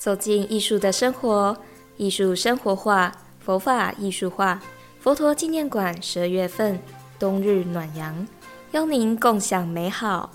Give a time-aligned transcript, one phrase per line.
[0.00, 1.54] 走进艺术的生活，
[1.98, 4.58] 艺术生活化，佛法艺术化。
[4.98, 6.80] 佛陀纪念馆十二月份
[7.18, 8.26] 冬日暖阳，
[8.72, 10.32] 邀您共享美好。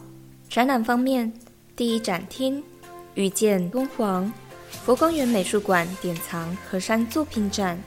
[0.48, 1.34] 展览方面，
[1.76, 2.64] 第一展厅
[3.16, 4.32] 遇见敦煌
[4.70, 7.82] 佛光园美术馆典藏河山作品展，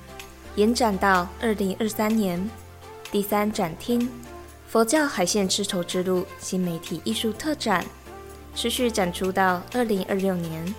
[0.56, 2.50] 延展到二零二三年。
[3.12, 4.10] 第三展厅
[4.66, 7.86] 佛教海线丝绸之路新媒体艺术特展，
[8.52, 10.74] 持续展出到二零二六年。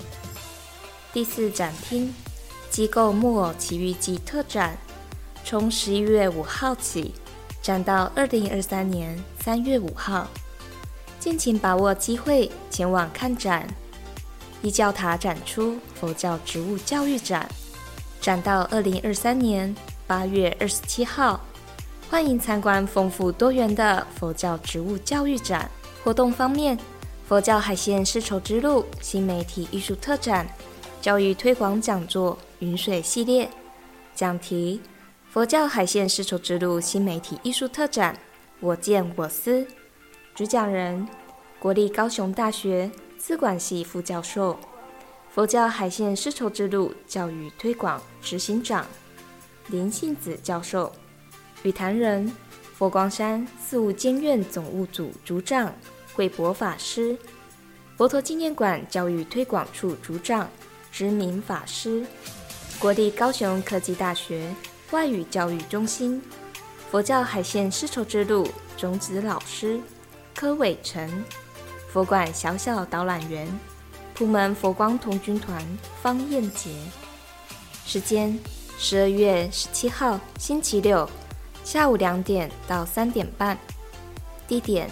[1.12, 2.14] 第四展厅
[2.70, 4.78] 机构木偶奇遇记特展，
[5.43, 7.16] 从十一月五号起
[7.64, 10.28] 展到二零二三年三月五号，
[11.19, 13.68] 敬请把握机会前往看展。
[14.61, 17.50] 一教塔展出佛教植物教育展，
[18.21, 21.44] 展到二零二三年八月二十七号，
[22.07, 25.71] 欢迎参观丰富多元的佛教植物教育展。
[26.04, 26.78] 活动方面，
[27.28, 30.47] 佛教海线丝绸之路新媒体艺术特展。
[31.02, 33.50] 教育推广讲座“云水系列”
[34.14, 34.81] 讲题：
[35.30, 38.17] 佛教海线丝绸之路新媒体艺术特展
[38.59, 39.66] “我见我思”。
[40.36, 41.08] 主讲人：
[41.58, 44.59] 国立高雄大学资管系副教授、
[45.30, 48.86] 佛教海线丝绸之路教育推广执行长
[49.67, 50.91] 林信子教授。
[51.63, 52.30] 语坛人：
[52.73, 55.73] 佛光山四务监院总务组组长
[56.13, 57.17] 慧博法师，
[57.95, 60.50] 佛陀纪念馆教育推广处组长。
[60.91, 62.05] 知名法师，
[62.79, 64.53] 国立高雄科技大学
[64.91, 66.21] 外语教育中心
[66.89, 69.79] 佛教海线丝绸之路种子老师
[70.35, 71.23] 柯伟成，
[71.87, 73.47] 佛馆小小导览员
[74.13, 75.63] 普门佛光童军团
[76.01, 76.71] 方燕杰。
[77.85, 78.37] 时间：
[78.77, 81.09] 十二月十七号星期六
[81.63, 83.57] 下午两点到三点半。
[84.47, 84.89] 地点：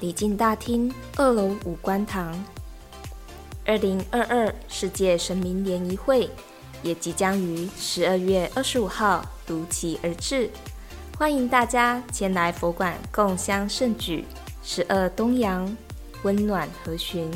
[0.00, 2.38] 礼敬大厅二楼五观堂。
[3.68, 6.30] 二零二二世界神明联谊会
[6.82, 10.48] 也即将于十二月二十五号如期而至，
[11.18, 14.24] 欢迎大家前来佛馆共襄盛举。
[14.62, 15.76] 十二东阳，
[16.22, 17.30] 温暖和煦，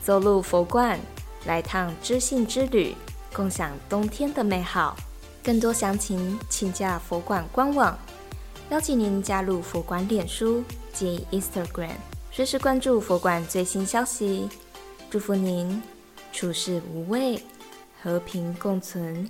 [0.00, 0.98] 走入佛馆，
[1.46, 2.96] 来趟知性之旅，
[3.32, 4.96] 共享冬天的美好。
[5.44, 7.96] 更多详情请加佛馆官网，
[8.70, 11.94] 邀请您加入佛馆脸书及 Instagram，
[12.32, 14.48] 随时关注佛馆最新消息。
[15.12, 15.82] 祝福您
[16.32, 17.38] 处事无畏，
[18.02, 19.28] 和平共存。